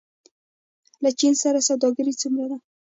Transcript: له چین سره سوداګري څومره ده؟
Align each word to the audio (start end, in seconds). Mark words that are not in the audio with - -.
له 1.03 1.09
چین 1.19 1.33
سره 1.43 1.59
سوداګري 1.69 2.13
څومره 2.21 2.45
ده؟ 2.51 2.57